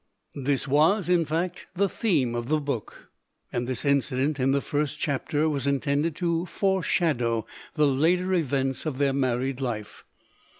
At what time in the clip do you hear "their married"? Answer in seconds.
8.97-9.61